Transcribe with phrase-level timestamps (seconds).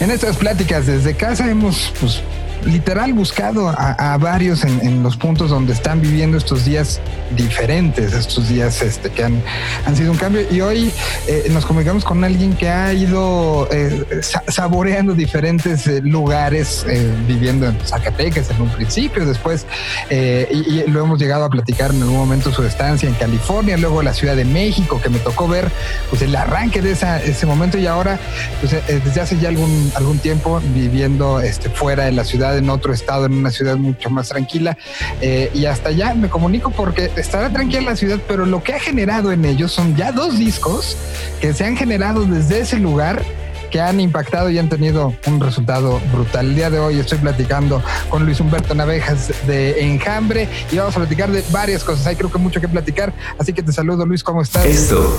[0.00, 2.20] En estas pláticas desde casa hemos pues,
[2.64, 7.00] literal buscado a, varios en, los puntos donde están viviendo estos días
[7.36, 9.42] diferentes, estos días este, que han,
[9.84, 10.42] han sido un cambio.
[10.50, 10.92] Y hoy
[11.26, 14.04] eh, nos comunicamos con alguien que ha ido eh,
[14.48, 16.86] saboreando diferentes eh, lugares,
[17.26, 19.66] viviendo en Zacatecas en un principio, después,
[20.10, 24.14] y, lo hemos llegado a platicar en algún momento su estancia en California, luego la
[24.14, 25.70] Ciudad de México, que me tocó ver
[26.10, 28.18] pues, el arranque de esa, ese momento y ahora,
[28.60, 32.92] pues, desde hace ya algún, algún tiempo, viviendo este, fuera de la ciudad en otro
[32.92, 34.76] estado, en una ciudad mucho más tranquila.
[35.20, 38.80] Eh, y hasta allá me comunico porque estará tranquila la ciudad, pero lo que ha
[38.80, 40.96] generado en ellos son ya dos discos
[41.40, 43.24] que se han generado desde ese lugar
[43.70, 46.46] que han impactado y han tenido un resultado brutal.
[46.46, 51.00] El día de hoy estoy platicando con Luis Humberto Navejas de Enjambre y vamos a
[51.00, 52.06] platicar de varias cosas.
[52.06, 54.64] Hay creo que mucho que platicar, así que te saludo Luis, ¿cómo estás?
[54.64, 55.14] Esto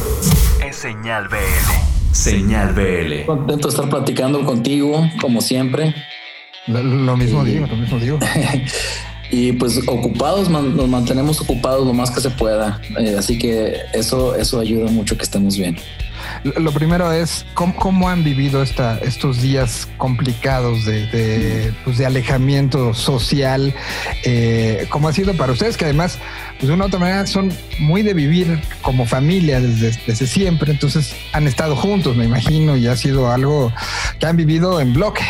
[0.65, 1.37] es Señal BL.
[2.11, 3.25] Señal BL.
[3.25, 5.93] Contento de estar platicando contigo, como siempre.
[6.67, 8.19] Lo, mismo digo, lo mismo digo.
[9.31, 12.81] y pues ocupados, nos mantenemos ocupados lo más que se pueda.
[12.99, 15.77] Eh, así que eso, eso ayuda mucho que estemos bien.
[16.43, 23.73] Lo primero es cómo, han vivido esta, estos días complicados de, pues de alejamiento social,
[24.23, 26.19] eh, cómo ha sido para ustedes, que además,
[26.57, 30.71] pues de una u otra manera son muy de vivir como familia desde, desde siempre,
[30.71, 33.71] entonces han estado juntos, me imagino, y ha sido algo
[34.19, 35.23] que han vivido en bloque.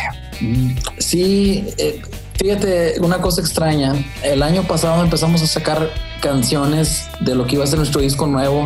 [0.98, 2.02] Sí, eh,
[2.36, 3.94] fíjate, una cosa extraña.
[4.24, 5.90] El año pasado empezamos a sacar
[6.22, 8.66] canciones de lo que iba a ser nuestro disco nuevo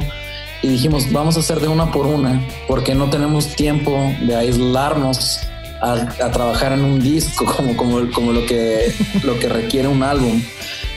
[0.62, 5.40] y dijimos, vamos a hacer de una por una, porque no tenemos tiempo de aislarnos
[5.82, 10.42] a, trabajar en un disco como, como, como lo, que, lo que requiere un álbum.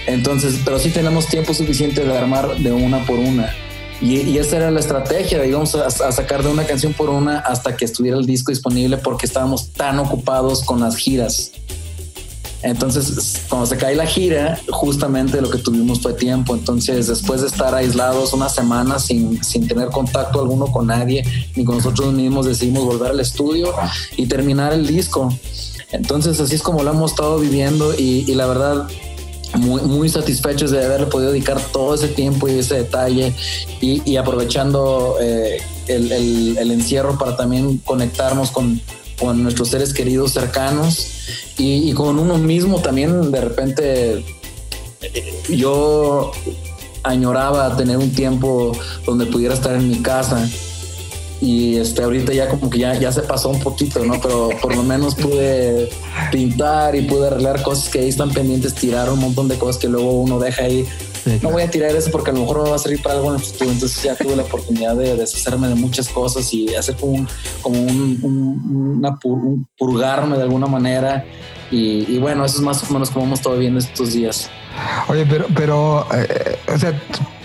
[0.07, 3.55] Entonces, pero sí tenemos tiempo suficiente de armar de una por una.
[4.01, 7.77] Y, esa era la estrategia, íbamos a, a, sacar de una canción por una hasta
[7.77, 11.53] que estuviera el disco disponible porque estábamos tan ocupados con las giras.
[12.65, 16.55] Entonces, cuando se cae la gira, justamente lo que tuvimos fue tiempo.
[16.55, 21.23] Entonces, después de estar aislados una semana sin, sin tener contacto alguno con nadie,
[21.57, 23.71] ni con nosotros mismos, decidimos volver al estudio
[24.17, 25.29] y terminar el disco.
[25.93, 28.89] Entonces, así es como lo hemos estado viviendo y, y la verdad,
[29.55, 33.33] muy, muy satisfechos de haberle podido dedicar todo ese tiempo y ese detalle
[33.81, 36.13] y, aprovechando eh, el,
[36.59, 38.81] el, encierro para también conectarnos con,
[39.19, 41.09] con nuestros seres queridos cercanos
[41.59, 44.25] y, con uno mismo también de repente
[45.03, 46.33] eh, yo
[47.03, 48.73] añoraba tener un tiempo
[49.07, 50.49] donde pudiera estar en mi casa
[51.45, 54.19] y este ahorita ya como que ya, ya se pasó un poquito, ¿no?
[54.21, 55.91] Pero por lo menos pude
[56.33, 59.89] pintar y pude arreglar cosas que ahí están pendientes, tirar un montón de cosas que
[59.89, 60.87] luego uno deja ahí.
[61.43, 63.29] No voy a tirar eso porque a lo mejor me va a servir para algo
[63.29, 63.71] en el futuro.
[63.71, 67.29] Entonces ya tuve la oportunidad de deshacerme de muchas cosas y hacer como un,
[67.63, 69.19] como un, una
[69.77, 71.25] purgarme de alguna manera.
[71.77, 74.49] Y, bueno, eso es más o menos como hemos estado viendo estos días.
[75.09, 76.93] Oye, pero, pero, eh, o sea,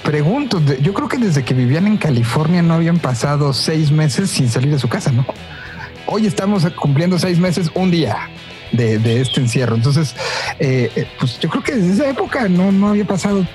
[0.03, 4.47] pregunto, yo creo que desde que vivían en California no habían pasado seis meses sin
[4.49, 5.25] salir de su casa, ¿no?
[6.05, 8.29] Hoy estamos cumpliendo seis meses, un día
[8.71, 9.75] de, este encierro.
[9.75, 10.15] Entonces,
[10.59, 13.45] eh, eh, pues yo creo que desde esa época no, no había pasado,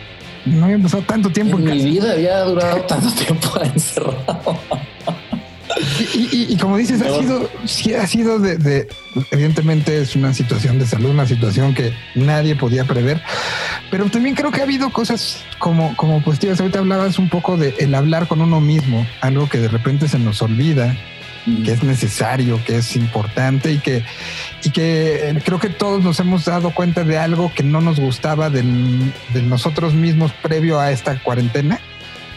[0.45, 1.57] no había pasado tanto tiempo.
[1.57, 4.59] En, mi vida había durado tanto tiempo encerrado.
[6.15, 8.89] Y, como dices, ha sido, sí, ha sido de,
[9.31, 13.23] evidentemente es una situación de salud, una situación que nadie podía prever,
[13.91, 16.61] pero también creo que ha habido cosas como, como positivas.
[16.61, 20.19] Ahorita hablabas un poco de el hablar con uno mismo, algo que de repente se
[20.19, 20.97] nos olvida,
[21.65, 24.03] que es necesario, que es importante y que,
[24.63, 28.01] y que eh, creo que todos nos hemos dado cuenta de algo que no nos
[28.01, 28.63] gustaba de
[29.43, 31.81] nosotros mismos previo a esta cuarentena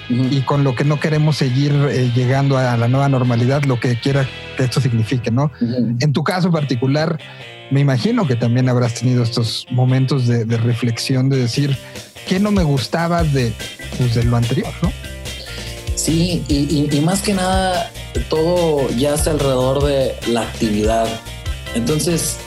[0.09, 3.99] y con lo que no queremos seguir eh, llegando a la nueva normalidad, lo que
[3.99, 5.51] quiera que esto signifique, ¿no?
[5.99, 7.19] En tu caso particular,
[7.71, 11.77] me imagino que también habrás tenido estos momentos de, reflexión, de decir,
[12.27, 13.53] ¿qué no me gustaba de,
[13.97, 14.91] pues, de lo anterior, ¿no?
[15.95, 17.91] Sí, y, y, más que nada,
[18.29, 21.07] todo ya yace alrededor de la actividad.
[21.75, 22.37] Entonces,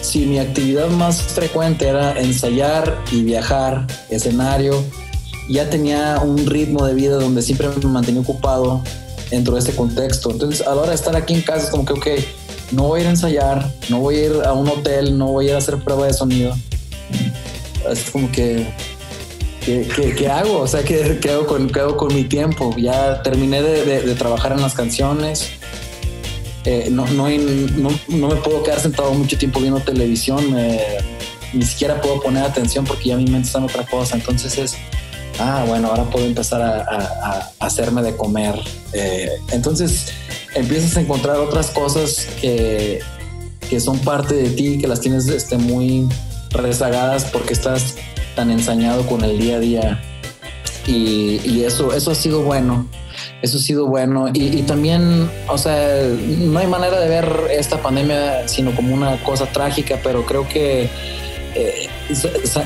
[0.00, 4.82] si mi actividad más frecuente era ensayar y viajar, escenario,
[5.52, 8.82] ya tenía un ritmo de vida donde siempre me mantenía ocupado
[9.30, 10.30] dentro de este contexto.
[10.30, 12.06] Entonces, a la hora de estar aquí en casa es como que, ok,
[12.72, 15.46] no voy a ir a ensayar, no voy a ir a un hotel, no voy
[15.46, 16.56] a ir a hacer prueba de sonido.
[17.90, 18.66] Es como que,
[19.66, 20.60] ¿qué, hago?
[20.60, 22.74] O sea, ¿qué, hago con, con mi tiempo?
[22.78, 25.50] Ya terminé de, trabajar en las canciones.
[26.64, 30.56] Eh, no, no, no, me puedo quedar sentado mucho tiempo viendo televisión.
[31.52, 34.16] ni siquiera puedo poner atención porque ya mi mente está en otra cosa.
[34.16, 34.76] Entonces es
[35.38, 38.54] ah, bueno, ahora puedo empezar a, hacerme de comer.
[38.92, 40.12] Eh, entonces
[40.54, 43.00] empiezas a encontrar otras cosas que,
[43.68, 46.08] que son parte de ti, que las tienes este, muy
[46.50, 47.94] rezagadas porque estás
[48.36, 50.02] tan ensañado con el día a día.
[50.86, 52.88] Y, eso, eso ha sido bueno.
[53.40, 54.28] Eso ha sido bueno.
[54.32, 56.02] Y, y, también, o sea,
[56.38, 60.90] no hay manera de ver esta pandemia sino como una cosa trágica, pero creo que
[61.54, 61.88] eh,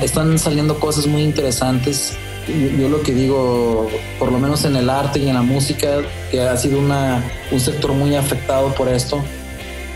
[0.01, 2.17] están saliendo cosas muy interesantes.
[2.47, 5.97] Yo lo que digo, por lo menos en el arte y en la música,
[6.31, 9.21] que ha sido una, un sector muy afectado por esto,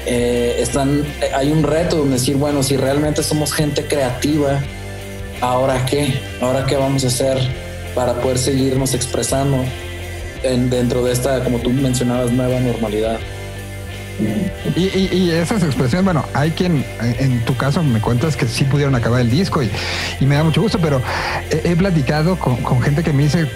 [0.06, 4.60] eh, están, hay un reto de decir, bueno, si realmente somos gente creativa,
[5.40, 6.20] ¿ahora qué?
[6.42, 7.38] ¿Ahora qué vamos a hacer
[7.96, 9.64] para poder seguirnos expresando
[10.44, 13.20] en, dentro de esta, como tú mencionabas, nueva normalidad?
[14.76, 19.22] Y, esas expresiones, bueno, hay quien, en tu caso, me cuentas que sí pudieron acabar
[19.22, 19.70] el disco y,
[20.22, 21.02] me da mucho gusto, pero
[21.50, 23.50] he, platicado con, gente que me dice,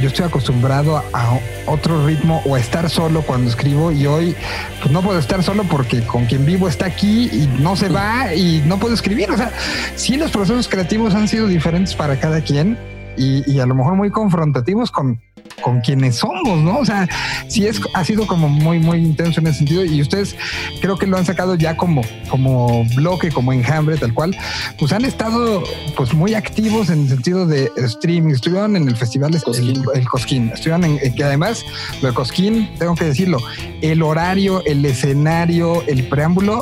[0.00, 4.36] yo estoy acostumbrado a, otro ritmo o a estar solo cuando escribo y hoy
[4.80, 8.34] pues no puedo estar solo porque con quien vivo está aquí y no se va
[8.34, 9.30] y no puedo escribir.
[9.30, 9.50] O sea,
[9.96, 12.76] sí los procesos creativos han sido diferentes para cada quien
[13.16, 15.20] y a lo mejor muy confrontativos con
[15.62, 16.78] con quienes somos, ¿no?
[16.78, 17.08] O sea,
[17.48, 20.36] sí es, ha sido como muy, muy intenso en ese sentido y ustedes
[20.80, 24.36] creo que lo han sacado ya como, como bloque, como enjambre, tal cual,
[24.78, 25.62] pues han estado
[25.96, 29.82] pues muy activos en el sentido de streaming, estuvieron en el festival Cosquín.
[29.94, 31.64] El, Cosquín, estuvieron en, que además
[32.02, 33.38] lo de Cosquín, tengo que decirlo,
[33.80, 36.60] el horario, el escenario, el preámbulo,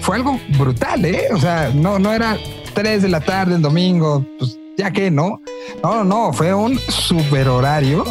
[0.00, 1.28] fue algo brutal, ¿eh?
[1.32, 2.36] O sea, no, no era
[2.74, 5.40] 3 de la tarde el domingo, pues ya que no.
[5.82, 8.04] No, no, fue un super horario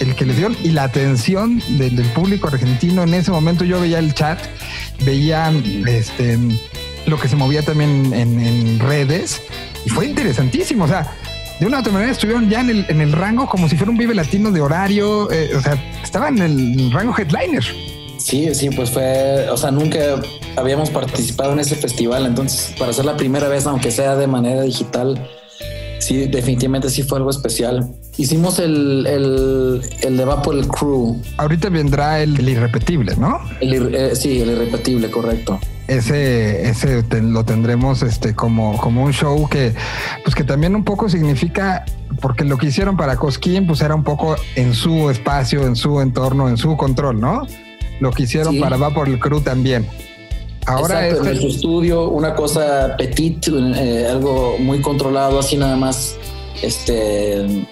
[0.00, 3.02] el que le dieron y la atención del, público argentino.
[3.02, 4.38] En ese momento yo veía el chat,
[5.04, 5.52] veía
[5.86, 6.38] este,
[7.06, 9.42] lo que se movía también en, redes
[9.84, 10.84] y fue interesantísimo.
[10.84, 11.12] O sea,
[11.58, 13.90] de una u otra manera estuvieron ya en el, en el rango como si fuera
[13.90, 15.30] un Vive Latino de horario.
[15.30, 17.64] Eh, o sea, estaban en el rango headliner.
[18.18, 19.98] Sí, sí, pues fue, o sea, nunca
[20.56, 24.60] habíamos participado en ese festival, entonces para ser la primera vez, aunque sea de manera
[24.62, 25.26] digital,
[26.00, 27.94] sí, definitivamente sí fue algo especial.
[28.16, 31.20] Hicimos el, el, el de Vapor Crew.
[31.36, 33.38] Ahorita vendrá el, irrepetible, ¿no?
[33.60, 35.58] Eh, sí, el irrepetible, correcto.
[35.86, 39.74] Ese, ese lo tendremos este como, como un show que,
[40.24, 41.84] pues que también un poco significa
[42.20, 46.00] porque lo que hicieron para Cosquín, pues era un poco en su espacio, en su
[46.00, 47.46] entorno, en su control, ¿no?
[48.00, 49.86] Lo que hicieron para Vapor Crew también.
[50.70, 56.16] Ahora Exacto, en nuestro estudio, una cosa petit, eh, algo muy controlado, así nada más,
[56.62, 57.66] este,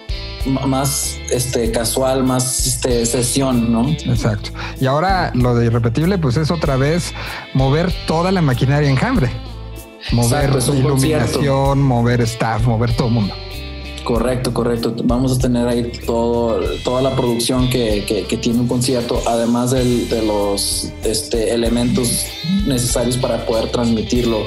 [0.46, 3.88] más este casual, más este sesión, ¿no?
[3.88, 4.50] Exacto.
[4.80, 7.12] Y ahora lo de irrepetible, pues es otra vez
[7.54, 9.30] mover toda la maquinaria enjambre.
[10.12, 13.34] Mover iluminación, mover staff, mover todo el mundo.
[14.08, 14.94] Correcto, correcto.
[15.04, 20.90] Vamos a tener ahí todo, toda la producción que, tiene un concierto, además de los
[21.04, 22.24] este, elementos
[22.66, 24.38] necesarios para poder transmitirlo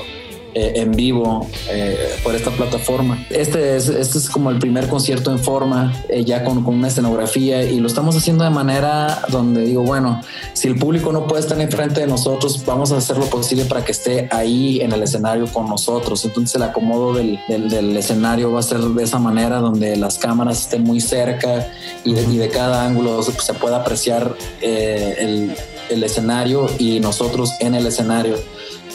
[0.54, 3.26] eh, en vivo eh, por esta plataforma.
[3.30, 7.64] Este es, este es como el primer concierto en forma, eh, ya con, una escenografía,
[7.64, 10.22] y lo estamos haciendo de manera donde digo, bueno,
[10.52, 13.86] si el público no puede estar enfrente de nosotros, vamos a hacer lo posible para
[13.86, 16.26] que esté ahí en el escenario con nosotros.
[16.26, 20.62] Entonces el acomodo del, del, escenario va a ser de esa manera, donde las cámaras
[20.62, 21.68] estén muy cerca
[22.04, 25.56] y de, cada ángulo se pueda apreciar el,
[25.90, 28.36] el escenario y nosotros en el escenario.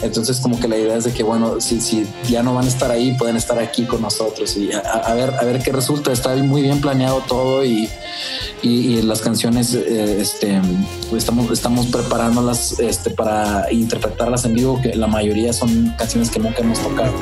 [0.01, 2.67] Entonces como que la idea es de que, bueno, si, si ya no van a
[2.67, 6.11] estar ahí, pueden estar aquí con nosotros y a, ver, a ver qué resulta.
[6.11, 7.89] Está muy bien planeado todo y,
[8.61, 10.61] y, las canciones, eh, este,
[11.15, 16.59] estamos, estamos preparándolas este, para interpretarlas en vivo, que la mayoría son canciones que nunca
[16.59, 17.13] hemos tocado.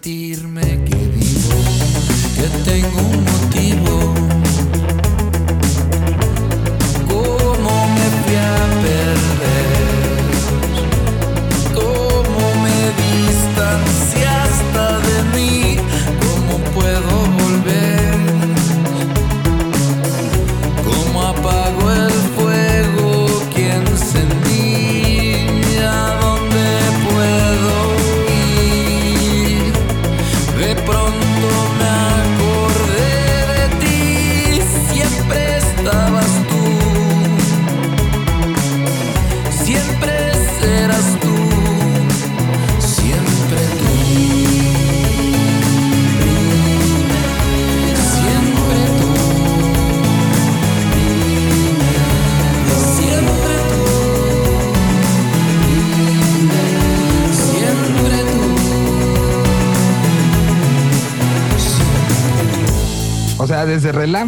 [0.00, 0.29] ti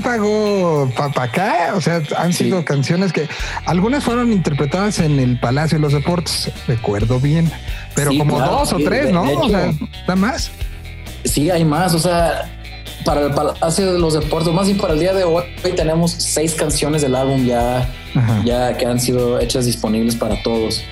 [0.02, 2.44] Relámpago para acá, o sea, han Sí.
[2.44, 3.28] sido canciones que
[3.66, 7.50] algunas fueron interpretadas en el Palacio de los Deportes, recuerdo bien,
[7.94, 9.23] pero Sí, como claro, dos o sí, tres, ¿no?
[9.23, 10.50] o sea, nada más.
[11.25, 11.94] Sí, hay más.
[11.94, 12.50] O sea,
[13.04, 16.11] para el Palacio de los Deportes, más bien para el día de hoy, hoy tenemos
[16.12, 18.42] seis canciones del álbum ya, Ajá.
[18.44, 20.82] ya que han sido hechas disponibles para todos.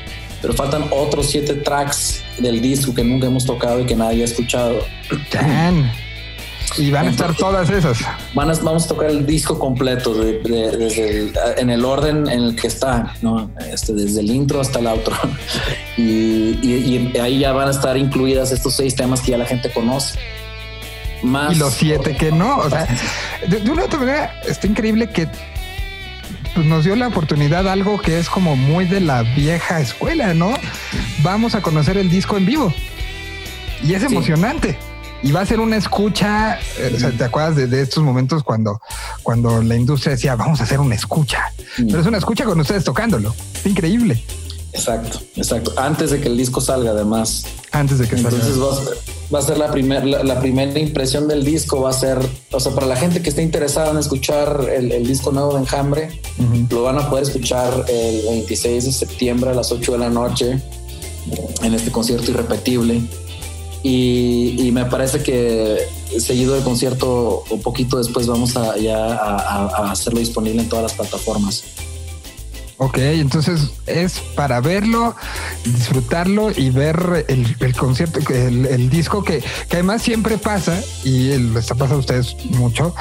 [0.40, 4.25] Pero faltan otros siete tracks del disco que nunca hemos tocado y que nadie ha
[4.25, 4.79] escuchado.
[6.79, 7.99] Y van a estar todas esas.
[8.35, 12.29] Van a- vamos a tocar el disco completo de- de- desde el- en el orden
[12.29, 13.50] en el que está, ¿no?
[13.73, 15.15] este, desde el intro hasta el outro.
[15.97, 19.45] Y, y- y ahí ya van a estar incluidas estos seis temas que ya la
[19.47, 20.19] gente conoce.
[21.23, 22.57] Más Y los siete que no.
[22.59, 22.87] O sea,
[23.47, 25.29] de, de una otra manera, está increíble que
[26.55, 30.55] pues, nos dio la oportunidad algo que es como muy de la vieja escuela, ¿no?
[31.23, 32.73] Vamos a conocer el disco en vivo.
[33.85, 34.07] Y es Sí.
[34.07, 34.79] emocionante.
[35.23, 36.59] Y va a ser una escucha.
[36.79, 38.81] eh, o sea, ¿te acuerdas de, de estos momentos cuando,
[39.23, 41.41] cuando la industria decía, vamos a hacer una escucha?
[41.77, 43.35] Pero es una escucha con ustedes tocándolo.
[43.55, 44.23] Es increíble.
[44.73, 45.75] Exacto, exacto.
[45.77, 47.45] Antes de que el disco salga, además.
[47.73, 48.31] Antes de que salga.
[48.31, 48.97] Entonces va a ser,
[49.35, 51.83] va a ser la, primer, la, la primera impresión del disco.
[51.83, 52.19] Va a ser,
[52.53, 55.61] o sea, para la gente que esté interesada en escuchar el, el disco nuevo de
[55.61, 56.21] Enjambre,
[56.71, 60.62] lo van a poder escuchar el 26 de septiembre a las 8 de la noche
[61.62, 63.03] en este concierto irrepetible.
[63.83, 65.79] Y, y me parece que
[66.19, 70.93] seguido del concierto, un poquito después, vamos a ya a, hacerlo disponible en todas las
[70.93, 71.65] plataformas.
[72.77, 75.15] Ok, entonces es para verlo,
[75.65, 81.31] disfrutarlo y ver el, el concierto, el, el disco que, que además siempre pasa, y
[81.31, 82.95] el- les está pasando a ustedes mucho,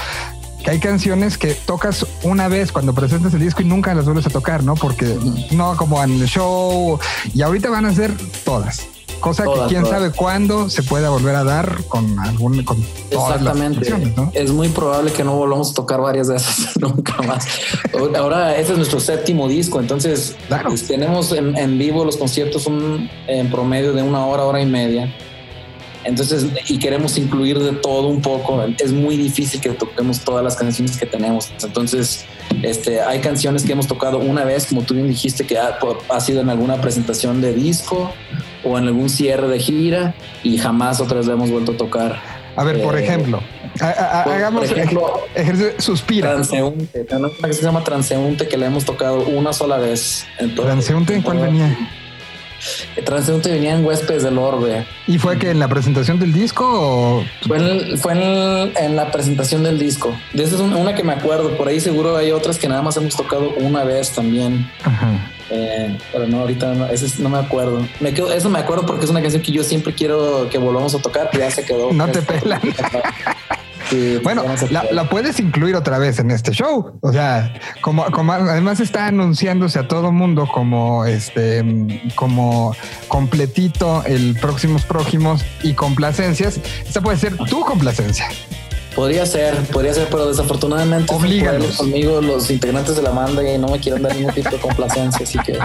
[0.63, 4.25] que hay canciones que tocas una vez cuando presentas el disco y nunca las vuelves
[4.27, 4.75] a tocar, ¿no?
[4.75, 5.17] Porque
[5.51, 6.99] no como en el show,
[7.33, 8.81] y ahorita van a ser todas.
[9.19, 9.97] Cosa Todas, que quién todas.
[9.99, 12.77] sabe cuándo se pueda volver a dar con algún con
[13.09, 13.89] todas las Exactamente.
[13.89, 14.31] canciones, ¿no?
[14.33, 17.45] Es muy probable que no volvamos a tocar varias de esas nunca más.
[18.17, 20.69] Ahora, este es nuestro séptimo disco, entonces Claro.
[20.69, 24.65] pues, tenemos en, en vivo los conciertos un, en promedio de una hora, hora y
[24.65, 25.13] media.
[26.05, 28.63] Entonces, y queremos incluir de todo un poco.
[28.79, 31.49] Es muy difícil que toquemos todas las canciones que tenemos.
[31.61, 32.23] Entonces,
[32.63, 35.77] este, hay canciones que hemos tocado una vez, como tú bien dijiste, que ha,
[36.09, 38.11] ha sido en alguna presentación de disco
[38.63, 40.13] o en algún cierre de gira
[40.43, 42.39] y jamás otra vez la hemos vuelto a tocar.
[42.55, 43.41] A ver, por Eh, ejemplo,
[43.79, 46.33] ha- ha- por hagamos ejemplo, ejercicio, suspira.
[46.33, 50.25] Transeúnte, una que se llama Transeúnte que la hemos tocado una sola vez.
[50.39, 51.77] en todo- Transeúnte, ¿en cuál venía?
[53.05, 54.85] Transeúnte venía en Huéspedes del Orbe.
[55.07, 58.11] ¿Y fue que en la presentación del disco o Fue, en, fue
[58.77, 60.13] en, la presentación del disco.
[60.33, 61.55] Esa es una que me acuerdo.
[61.55, 64.69] Por ahí seguro hay otras que nada más hemos tocado una vez también.
[64.83, 65.31] Ajá.
[65.51, 67.85] Eh, pero no, ahorita no, ese es- no me acuerdo.
[67.99, 70.93] Me quedo, eso me acuerdo porque es una canción que yo siempre quiero que volvamos
[70.95, 71.91] a tocar, pero ya se quedó.
[71.91, 72.61] No te pelan.
[73.89, 76.99] Sí, Bueno, la, puedes incluir otra vez en este show.
[77.01, 81.63] O sea, como, como además está anunciándose a todo mundo como este,
[82.13, 82.75] como
[83.07, 86.59] completito el próximos próximos y complacencias.
[86.85, 88.27] Esta puede ser tu complacencia.
[88.99, 91.77] Podría ser, podría ser, pero desafortunadamente Oblíganos.
[91.77, 95.25] conmigo los integrantes de la banda y no me quieren dar ningún tipo de complacencia,
[95.25, 95.57] así que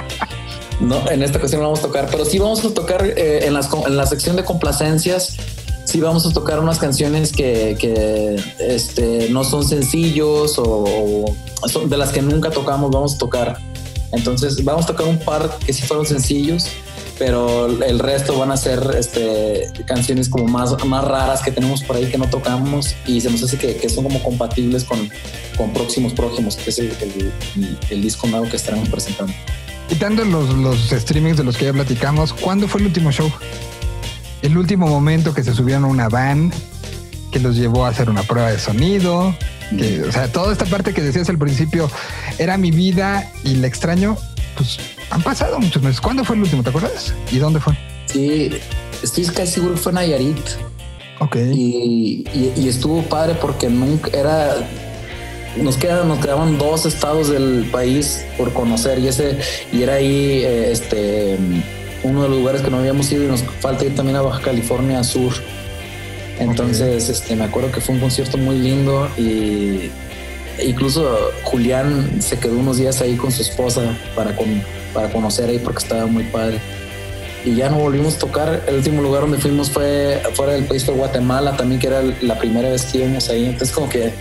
[0.78, 3.52] no, en esta ocasión no vamos a tocar, pero sí vamos a tocar eh, en,
[3.52, 5.36] las, en la sección de complacencias.
[5.84, 11.24] Sí vamos a tocar unas canciones que, que, este, no son sencillos o,
[11.60, 13.58] o son de las que nunca tocamos, vamos a tocar.
[14.12, 16.68] Entonces vamos a tocar un par que sí fueron sencillos,
[17.18, 21.96] pero el resto van a ser este, canciones como más, más raras que tenemos por
[21.96, 25.08] ahí que no tocamos y se nos hace que, que son como compatibles con,
[25.56, 26.90] con próximos próximos, que es el,
[27.56, 29.32] el- el disco nuevo que estaremos presentando.
[29.88, 33.30] Quitando los, los streamings de los que ya platicamos, ¿cuándo fue el último show?
[34.42, 36.52] el último momento que se subieron a una van
[37.32, 39.34] que los llevó a hacer una prueba de sonido,
[39.78, 41.90] que, o sea, toda esta parte que decías al principio
[42.38, 44.16] era mi vida y la extraño,
[44.56, 44.78] pues
[45.10, 46.00] han pasado muchos meses.
[46.00, 46.62] ¿Cuándo fue el último?
[46.62, 47.14] ¿Te acuerdas?
[47.30, 47.74] ¿Y dónde fue?
[48.06, 48.50] Sí,
[49.02, 50.38] estoy casi seguro que fue Nayarit.
[51.20, 51.36] Ok.
[51.36, 54.56] Y, y- y estuvo padre porque nunca era.
[55.56, 59.38] Nos quedaban, nos quedaban dos estados del país por conocer y ese
[59.72, 61.38] y era ahí eh, este
[62.02, 64.40] uno de los lugares que no habíamos ido y nos falta ir también a Baja
[64.42, 65.32] California Sur.
[66.40, 69.90] Entonces, este, me acuerdo que fue un concierto muy lindo y
[70.60, 74.60] incluso Julián se quedó unos días ahí con su esposa para, con-
[74.94, 76.60] para conocer ahí porque estaba muy padre
[77.44, 78.62] y ya no volvimos a tocar.
[78.66, 82.38] El último lugar donde fuimos fue fuera del país, fue Guatemala también, que era la
[82.38, 83.46] primera vez que íbamos ahí.
[83.46, 84.12] Entonces, como que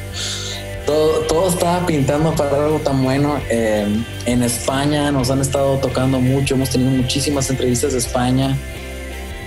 [0.85, 3.39] todo, todo estaba pintando para algo tan bueno.
[3.49, 3.87] Eh,
[4.25, 8.57] en España nos han estado tocando mucho, hemos tenido muchísimas entrevistas de España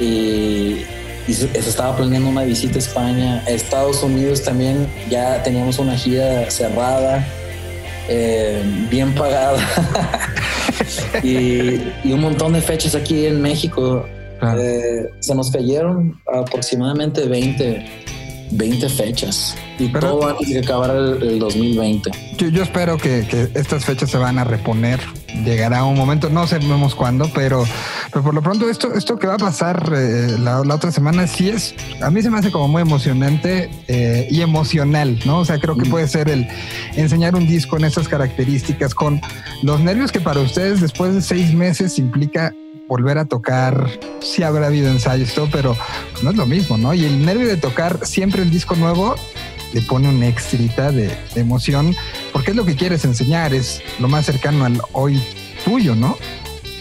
[0.00, 0.84] y,
[1.30, 3.42] se, estaba planeando una visita a España.
[3.46, 7.26] Estados Unidos también ya teníamos una gira cerrada,
[8.08, 9.58] eh, bien pagada.
[11.22, 14.04] y, y un montón de fechas aquí en México.
[14.38, 14.60] Claro.
[14.60, 17.86] Eh, se nos cayeron aproximadamente 20,
[18.50, 22.10] 20 fechas y Pero- todo antes de que acabara el, el 2020.
[22.36, 25.00] Yo, yo espero que, que estas fechas se van a reponer.
[25.44, 27.64] Llegará un momento, no sabemos cuándo, pero,
[28.10, 31.26] pero por lo pronto esto, esto que va a pasar eh, la, la otra semana
[31.26, 35.38] sí es, a mí se me hace como muy emocionante eh, y emocional, ¿no?
[35.40, 35.90] O sea, creo que Mm.
[35.90, 36.48] puede ser el
[36.96, 39.20] enseñar un disco en estas características con
[39.62, 42.54] los nervios que para ustedes después de seis meses implica
[42.88, 43.88] volver a tocar,
[44.20, 45.76] sí habrá habido ensayos, todo, pero
[46.22, 46.94] no es lo mismo, ¿no?
[46.94, 49.16] Y el nervio de tocar siempre el disco nuevo
[49.72, 51.94] le pone un extrita de, de emoción,
[52.32, 55.20] porque es lo que quieres enseñar, es lo más cercano al hoy
[55.64, 56.16] tuyo, ¿no?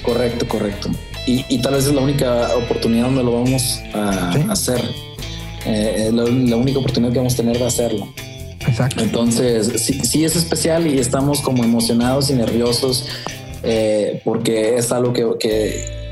[0.03, 0.89] Correcto, correcto.
[1.27, 4.39] Y, y tal vez es la única oportunidad donde lo vamos a Sí.
[4.49, 4.81] hacer.
[5.65, 8.07] Eh, es la, la única oportunidad que vamos a tener de hacerlo.
[8.67, 9.03] Exacto.
[9.03, 13.07] Entonces, sí, sí es especial y estamos como emocionados y nerviosos
[13.63, 16.04] eh, porque es algo que, que,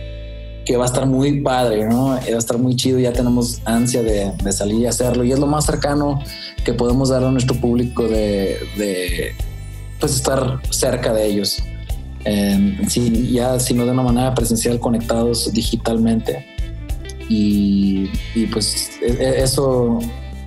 [0.65, 2.07] que va a estar muy padre, ¿no?
[2.07, 5.39] Va a estar muy chido, ya tenemos ansia de, de salir y hacerlo y es
[5.39, 6.21] lo más cercano
[6.63, 9.35] que podemos dar a nuestro público de, de
[9.99, 11.61] pues estar cerca de ellos.
[12.25, 16.45] Eh, sí, ya sino de una manera presencial conectados digitalmente
[17.27, 19.99] y, y pues e- e- eso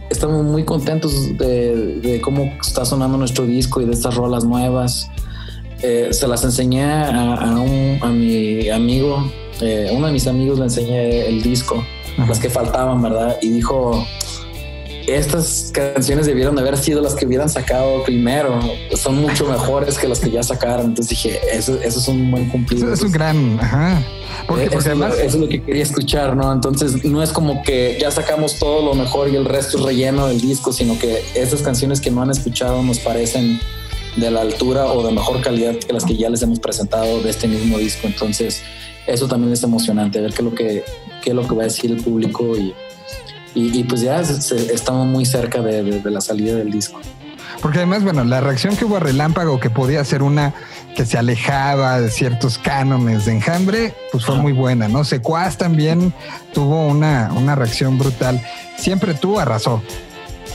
[0.09, 5.11] estamos muy contentos de, de cómo está sonando nuestro disco y de estas rolas nuevas.
[5.83, 10.59] Eh, se las enseñé a, a un, a mi amigo, eh, uno de mis amigos
[10.59, 11.85] le enseñé el disco,
[12.19, 12.27] Ajá.
[12.29, 13.39] las que faltaban, ¿verdad?
[13.43, 14.07] Y dijo,
[15.07, 18.59] estas canciones debieron de haber sido las que hubieran sacado primero,
[18.97, 20.87] son mucho mejores que las que ya sacaron.
[20.87, 22.87] Entonces dije, eso, eso es un buen cumplido.
[22.87, 24.03] Eso es un gran, ajá.
[24.47, 26.53] Porque, Eh, porque eso, además, eso es lo que quería escuchar, ¿no?
[26.53, 30.27] Entonces no es como que ya sacamos todo lo mejor y el resto es relleno
[30.29, 33.61] del disco, sino que estas canciones que no han escuchado nos parecen
[34.17, 37.31] de la altura o de mejor calidad que las que ya les hemos presentado de
[37.31, 38.07] este mismo disco.
[38.07, 38.63] Entonces
[39.07, 40.85] eso también es emocionante, ver qué es lo que,
[41.23, 42.75] qué es lo que va a decir el público y,
[43.55, 47.01] y, y pues ya se- estamos muy cerca de, de- de la salida del disco.
[47.63, 50.53] porque además, bueno, la reacción que hubo a Relámpago, que podía ser una
[50.95, 55.05] que se alejaba de ciertos cánones de enjambre, pues fue muy buena, ¿no?
[55.05, 56.13] Secuaz también
[56.55, 58.41] tuvo una, una reacción brutal.
[58.79, 59.83] Siempre tú arrasó,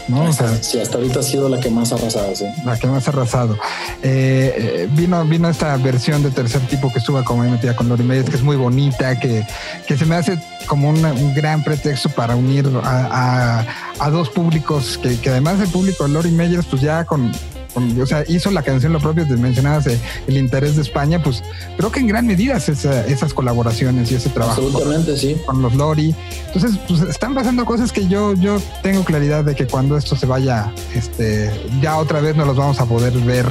[0.07, 0.23] ¿no?
[0.23, 2.45] O sea, sí, hasta ahorita ha sido la que más ha arrasado, sí.
[2.65, 3.57] la que más ha arrasado.
[4.03, 8.03] Eh, eh, vino, vino esta versión de tercer tipo que estuvo como metida con Lori
[8.03, 9.45] Meyers, que es muy bonita, que,
[9.87, 10.37] que se me hace
[10.67, 13.65] como una- un gran pretexto para unir a, a-
[13.99, 17.31] a dos públicos, que, que además el público de Lori Meyers, pues ya con-
[17.75, 21.43] o sea, hizo la canción lo propio, te mencionabas eh, el interés de España, pues
[21.77, 25.37] creo que en gran medida es esa- esas colaboraciones y ese trabajo Absolutamente, sí.
[25.45, 26.13] con los Lori.
[26.53, 30.25] Entonces, pues están pasando cosas que yo, yo tengo claridad de que cuando esto se
[30.25, 33.45] vaya, este, ya otra vez no los vamos a poder ver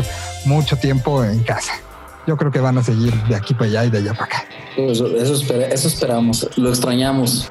[0.44, 1.72] mucho tiempo en casa.
[2.26, 4.44] Yo creo que van a seguir de aquí para allá y de allá para acá.
[4.76, 7.50] Eso, eso esperamos, lo extrañamos.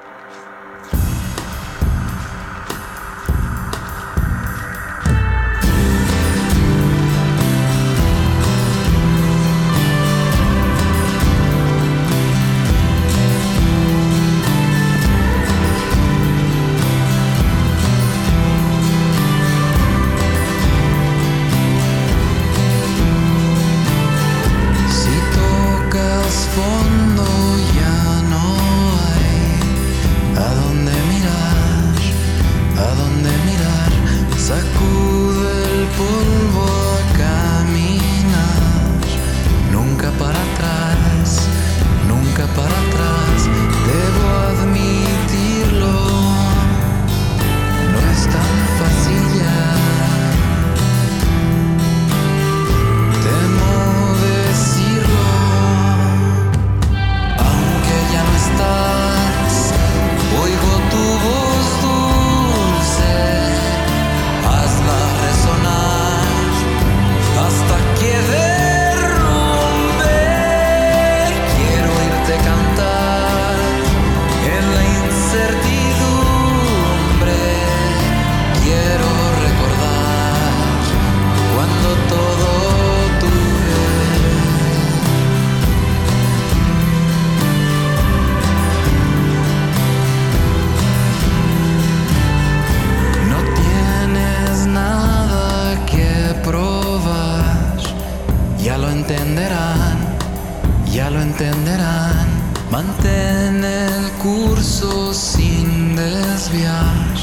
[101.21, 102.27] entenderán.
[102.71, 107.15] Mantén el curso sin desviar.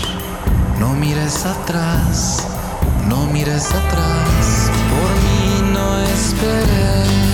[0.79, 2.47] No mires atrás,
[3.09, 4.71] no mires atrás.
[4.91, 7.26] Por mí no esperes.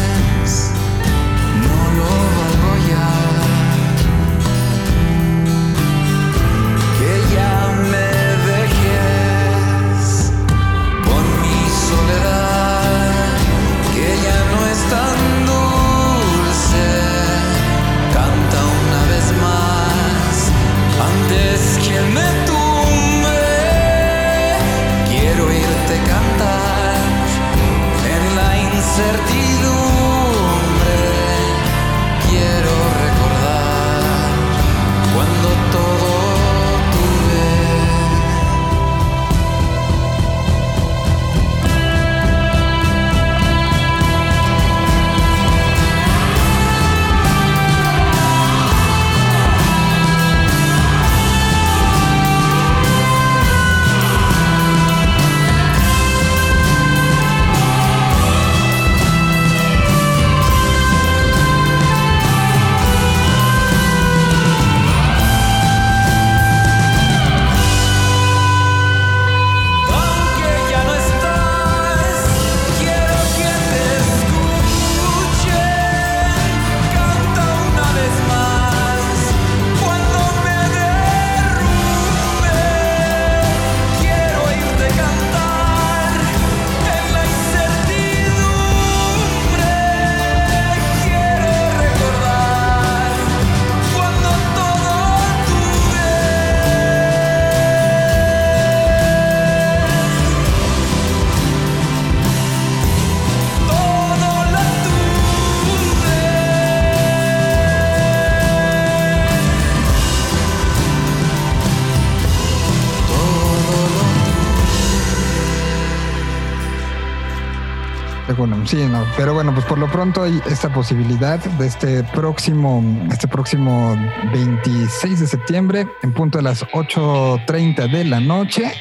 [118.42, 122.82] Bueno, sí, no, pero bueno, pues por lo pronto hay esta posibilidad de este próximo,
[123.08, 123.96] este próximo
[124.32, 128.72] 26 de septiembre, en punto de las 8.30 de la noche,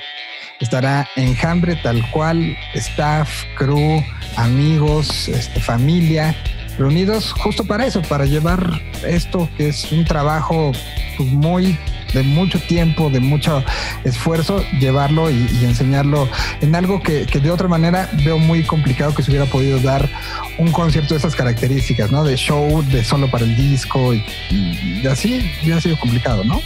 [0.60, 4.04] estará Enjambre tal cual, staff, crew,
[4.36, 6.36] amigos, este, familia,
[6.80, 10.72] reunidos justo para eso, para llevar esto que es un trabajo
[11.18, 11.78] pues, muy
[12.14, 13.64] de mucho tiempo, de mucho
[14.04, 16.28] esfuerzo, llevarlo y, enseñarlo
[16.62, 20.10] en algo que, de otra manera veo muy complicado que se hubiera podido dar
[20.58, 22.24] un concierto de esas características, ¿no?
[22.24, 26.60] De show, de solo para el disco y, y así hubiera sido complicado, ¿no?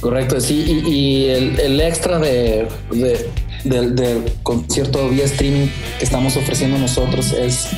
[0.00, 3.28] Correcto, sí, y, el, extra de, de,
[3.64, 7.68] del, del concierto vía streaming que estamos ofreciendo nosotros es,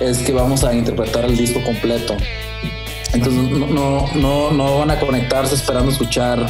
[0.00, 2.16] es que vamos a interpretar el disco completo.
[3.16, 6.46] Entonces no, no, no, no van a conectarse esperando escuchar,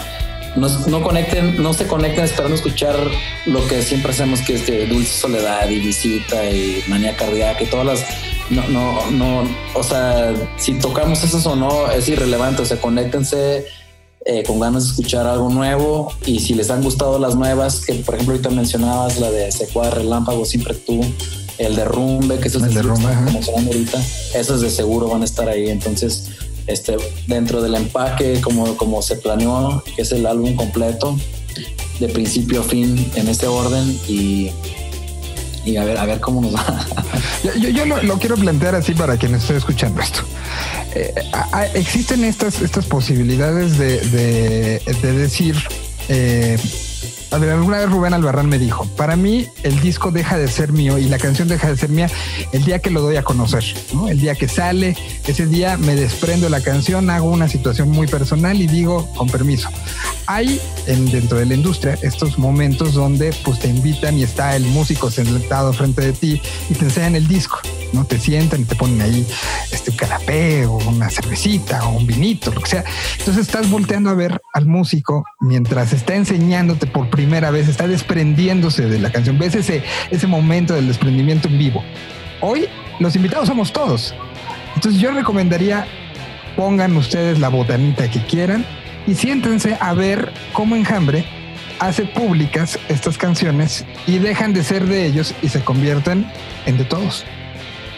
[0.57, 2.97] no, no, conecten, no se conecten esperando escuchar
[3.47, 7.67] lo que siempre hacemos, que es de Dulce Soledad y Visita y Manía Cardíaca y
[7.67, 8.05] todas las...
[8.51, 13.67] No, no, no, o sea, si tocamos eso o no es irrelevante, o sea, conéctense
[14.25, 17.95] eh, con ganas de escuchar algo nuevo y si les han gustado las nuevas, que
[17.95, 21.01] por ejemplo ahorita mencionabas la de Secuada Relámpago, siempre tú,
[21.59, 24.03] el derrumbe, que eso es el derrumbe, mencionando ahorita,
[24.35, 26.29] esos de seguro van a estar ahí, entonces
[26.67, 31.19] este, dentro del empaque como, como se planeó, que es el álbum completo,
[32.01, 34.51] de principio a fin en este orden y,
[35.65, 36.87] y a, ver, a ver cómo nos va.
[37.45, 40.21] yo, yo, lo, quiero plantear así para quien esté escuchando esto.
[40.95, 41.15] Eh,
[41.75, 45.57] existen estas, estas posibilidades de, de, de decir...
[46.09, 46.59] Eh,
[47.31, 50.73] a ver, alguna vez Rubén Albarrán me dijo, para mí el disco deja de ser
[50.73, 52.09] mío y la canción deja de ser mía
[52.53, 54.09] el día que lo doy a conocer, ¿no?
[54.09, 58.07] El día que sale, ese día me desprendo de la canción, hago una situación muy
[58.07, 59.69] personal y digo, con permiso.
[60.27, 64.65] Hay en, dentro de la industria estos momentos donde pues te invitan y está el
[64.65, 67.59] músico sentado frente de ti y te enseñan el disco,
[67.93, 68.05] ¿no?
[68.05, 69.27] Te sientan y te ponen ahí
[69.73, 72.85] este, un canapé o una cervecita o un vinito, lo que sea.
[73.19, 78.87] Entonces estás volteando a ver al músico mientras está enseñándote por primera vez, está desprendiéndose
[78.87, 79.39] de la canción.
[79.39, 81.85] Ves ese, ese momento del desprendimiento en vivo.
[82.41, 82.67] Hoy
[82.99, 84.15] los invitados somos todos.
[84.75, 85.87] Entonces yo recomendaría
[86.57, 88.65] pongan ustedes la botanita que quieran
[89.07, 91.27] y siéntense a ver cómo Enjambre
[91.79, 96.27] hace públicas estas canciones y dejan de ser de ellos y se convierten
[96.65, 97.27] en de todos.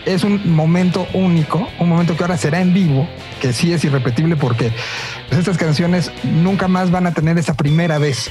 [0.08, 3.06] Es un momento único, un momento que ahora será en vivo,
[3.42, 4.72] que sí es irrepetible porque
[5.28, 8.30] pues, estas canciones nunca más van a tener esa primera vez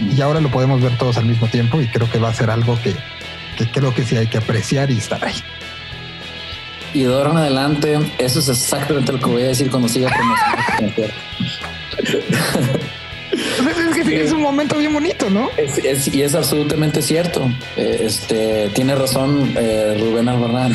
[0.00, 2.50] y ahora lo podemos ver todos al mismo tiempo y creo que va a ser
[2.50, 2.94] algo que,
[3.58, 5.36] que creo que sí hay que apreciar y estar ahí.
[6.94, 10.08] y de ahora en adelante, eso es exactamente lo que voy a decir cuando siga
[10.08, 11.12] promocionando
[13.96, 15.48] es, que es un momento bien bonito, ¿no?
[15.56, 17.42] Es, y es absolutamente cierto.
[17.76, 20.74] Eh, este tiene razón eh, Rubén Albarrán.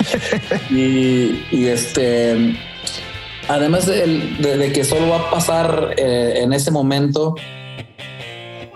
[0.70, 2.56] y, y, este,
[3.48, 7.36] además de, que solo va a pasar eh, en ese momento,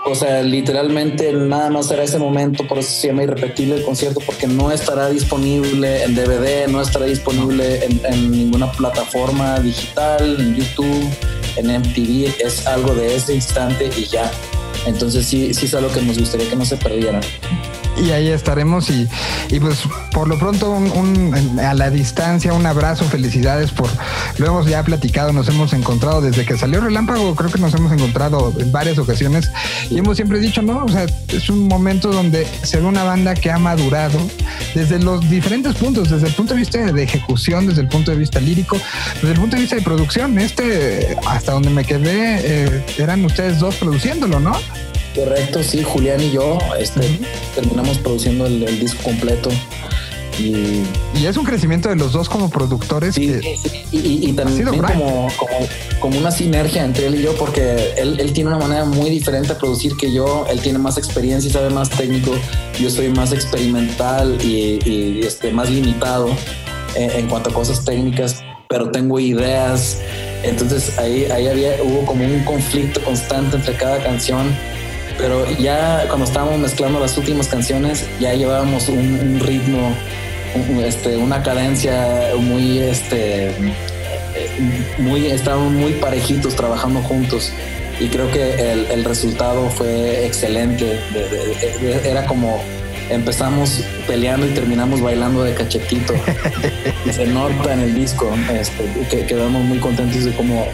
[0.05, 4.21] o sea, literalmente nada más será ese momento, por eso se llama irrepetible el concierto,
[4.25, 11.11] porque no estará disponible en DVD, no estará disponible en, ninguna plataforma digital, en YouTube,
[11.59, 14.31] en MTV, es algo de ese instante y ya.
[14.87, 17.21] Entonces sí, sí es algo que nos gustaría que no se perdiera
[18.03, 18.91] y ahí estaremos.
[18.91, 19.09] Y,
[19.51, 19.81] y pues
[20.13, 23.89] por lo pronto un, a la distancia un abrazo, felicidades por,
[24.39, 27.93] lo hemos ya platicado, nos hemos encontrado desde que salió Relámpago, creo que nos hemos
[27.93, 29.51] encontrado en varias ocasiones.
[29.91, 33.51] Y hemos siempre dicho, no, o sea, es un momento donde se una banda que
[33.51, 34.19] ha madurado
[34.75, 38.17] desde los diferentes puntos, desde el punto de vista de ejecución, desde el punto de
[38.17, 38.79] vista lírico,
[39.15, 43.59] desde el punto de vista de producción, este, hasta donde me quedé, eh, eran ustedes
[43.59, 44.57] dos produciéndolo, ¿no?
[45.19, 47.01] Correcto, sí, Julián y yo este,
[47.53, 49.51] terminamos produciendo el, disco completo.
[50.39, 50.85] Y,
[51.27, 53.17] es un crecimiento de los dos como productores.
[53.17, 53.41] Sí,
[53.91, 55.29] y, también como,
[55.99, 59.59] como, una sinergia entre él y yo, porque él, tiene una manera muy diferente a
[59.59, 60.47] producir que yo.
[60.49, 62.31] Él tiene más experiencia y sabe más técnico.
[62.79, 66.29] Yo soy más experimental y, este, más limitado
[66.95, 69.99] en, en, cuanto a cosas técnicas, pero tengo ideas.
[70.45, 74.55] Entonces ahí, ahí había, hubo como un conflicto constante entre cada canción
[75.19, 79.95] pero ya cuando estábamos mezclando las últimas canciones, ya llevábamos un, ritmo,
[80.83, 83.53] este, una cadencia muy, este,
[84.99, 87.53] muy, estábamos muy parejitos trabajando juntos
[88.01, 91.01] y creo que el, resultado fue excelente.
[92.05, 92.63] era como
[93.11, 96.15] empezamos peleando y terminamos bailando de cachetito.
[97.11, 100.67] Se nota en el disco, este, que quedamos muy contentos de cómo,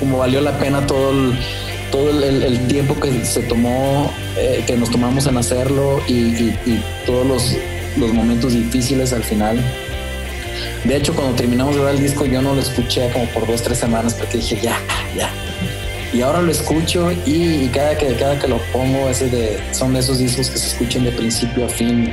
[0.00, 1.38] cómo valió la pena todo el
[1.94, 6.50] todo el, tiempo que se tomó, eh, que nos tomamos en hacerlo y,
[7.06, 7.56] todos los,
[7.96, 9.62] los, momentos difíciles al final.
[10.82, 13.62] De hecho, cuando terminamos de ver el disco, yo no lo escuché como por dos,
[13.62, 14.76] tres semanas porque dije, ya,
[15.16, 15.30] ya.
[16.12, 20.00] Y ahora lo escucho y, cada, que, cada que lo pongo, ese de, son de
[20.00, 22.12] esos discos que se escuchan de principio a fin,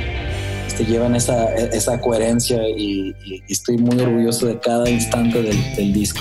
[0.68, 3.16] este, llevan esa, esa coherencia y,
[3.48, 6.20] estoy muy orgulloso de cada instante del, del disco.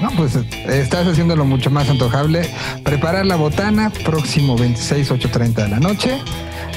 [0.00, 0.36] No, pues
[0.68, 2.48] estás haciéndolo mucho más antojable.
[2.84, 6.18] Preparar la botana, próximo 26, 8.30 de la noche,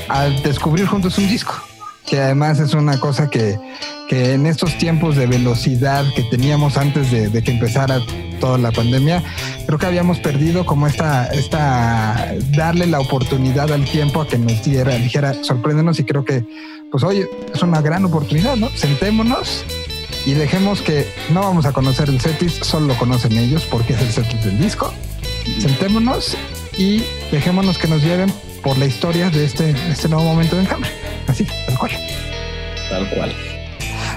[0.09, 1.53] al descubrir juntos un disco,
[2.07, 3.59] que además es una cosa que,
[4.09, 7.99] que en estos tiempos de velocidad que teníamos antes de, que empezara
[8.39, 9.21] toda la pandemia,
[9.67, 14.63] creo que habíamos perdido como esta, esta, darle la oportunidad al tiempo a que nos
[14.63, 16.43] diera, dijera, sorpréndenos y creo que,
[16.91, 18.69] pues hoy es una gran oportunidad, ¿no?
[18.69, 19.63] Sentémonos
[20.25, 24.01] y dejemos que no vamos a conocer el setlist, solo lo conocen ellos porque es
[24.01, 24.93] el setlist del disco.
[25.59, 26.37] Sentémonos
[26.77, 28.31] y dejémonos que nos lleven
[28.63, 30.89] por la historia de este, este nuevo momento de enjambre.
[31.27, 31.91] Así, tal cual.
[32.89, 33.35] Tal cual.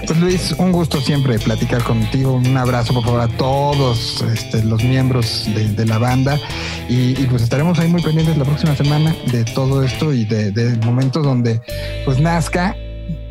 [0.05, 2.33] Pues Luis, un gusto siempre platicar contigo.
[2.33, 6.39] Un abrazo, por favor, a todos este, los miembros de, la banda.
[6.87, 10.75] Y, pues estaremos ahí muy pendientes la próxima semana de todo esto y de, de
[10.85, 11.59] momentos donde
[12.05, 12.75] pues nazca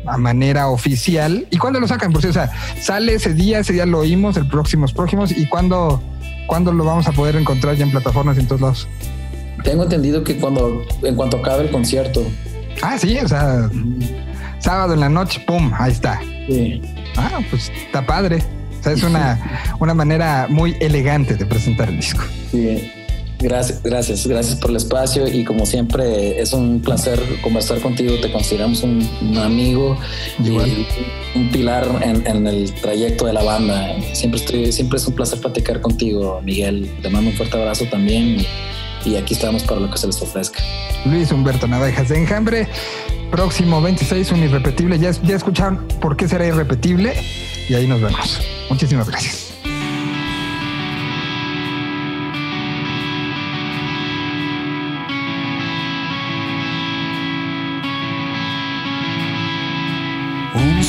[0.05, 1.47] a manera oficial.
[1.51, 2.11] ¿Y cuándo lo sacan?
[2.11, 5.47] Por si, o sea, sale ese día, ese día lo oímos, el próximos próximos, ¿y
[5.47, 6.01] cuándo,
[6.47, 8.87] cuándo lo vamos a poder encontrar ya en plataformas y en todos lados?
[9.63, 12.23] Tengo entendido que cuando, en cuanto acabe el concierto.
[12.81, 13.69] Ah, sí, o sea,
[14.59, 16.19] sábado en la noche, pum, ahí está.
[16.47, 16.81] Sí.
[17.17, 18.43] Ah, pues está padre.
[18.79, 22.23] O sea, es una, una manera muy elegante de presentar el disco.
[22.51, 22.91] Sí.
[23.39, 28.15] Gracias, gracias, gracias por el espacio y como siempre es un placer conversar contigo.
[28.21, 29.97] Te consideramos un, amigo
[30.39, 30.57] y
[31.35, 33.93] un pilar en, el trayecto de la banda.
[34.13, 36.89] Siempre estoy, siempre es un placer platicar contigo, Miguel.
[37.01, 38.45] Te mando un fuerte abrazo también
[39.05, 40.59] y, aquí estamos para lo que se les ofrezca.
[41.05, 42.67] Luis Humberto Navajas de Enjambre,
[43.29, 44.97] próximo 26, un irrepetible.
[44.97, 47.13] Ya, ya escucharon por qué será irrepetible
[47.69, 48.39] y ahí nos vemos.
[48.69, 49.44] Muchísimas gracias.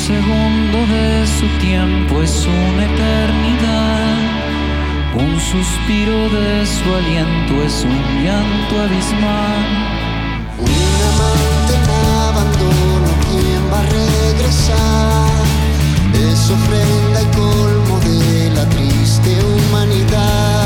[0.07, 4.17] Segundo de su tiempo es una eternidad.
[5.17, 9.65] Un suspiro de su aliento es un llanto abismal.
[10.59, 11.87] Un amante en
[12.31, 15.45] abandono, ¿quién va a regresar?
[16.15, 20.66] Es ofrenda y colmo de la triste humanidad.